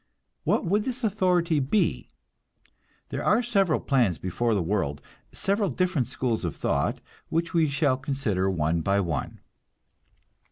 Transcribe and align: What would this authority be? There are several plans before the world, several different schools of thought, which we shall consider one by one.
What 0.45 0.65
would 0.65 0.83
this 0.85 1.03
authority 1.03 1.59
be? 1.59 2.09
There 3.09 3.23
are 3.23 3.43
several 3.43 3.79
plans 3.79 4.17
before 4.17 4.55
the 4.55 4.63
world, 4.63 4.99
several 5.31 5.69
different 5.69 6.07
schools 6.07 6.43
of 6.43 6.55
thought, 6.55 6.99
which 7.29 7.53
we 7.53 7.67
shall 7.69 7.97
consider 7.97 8.49
one 8.49 8.81
by 8.81 8.99
one. 8.99 9.41